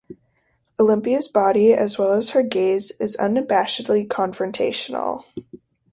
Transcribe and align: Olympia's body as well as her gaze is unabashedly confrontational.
Olympia's 0.79 1.27
body 1.27 1.75
as 1.75 1.99
well 1.99 2.11
as 2.11 2.31
her 2.31 2.41
gaze 2.41 2.89
is 2.99 3.15
unabashedly 3.17 4.07
confrontational. 4.07 5.25